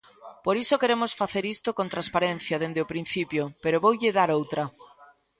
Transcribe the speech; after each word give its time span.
Por 0.45 0.55
iso 0.63 0.79
queremos 0.81 1.11
facer 1.21 1.43
isto 1.55 1.69
con 1.77 1.87
transparencia 1.93 2.61
dende 2.63 2.83
o 2.85 2.89
principio, 2.93 3.43
pero 3.63 3.81
voulle 3.85 4.15
dar 4.17 4.29
outra. 4.39 4.63